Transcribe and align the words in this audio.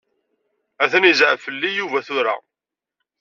Atan 0.83 1.07
yezɛef 1.07 1.43
Yuba 1.47 1.99
fell-i 2.07 2.07
tura. 2.07 2.35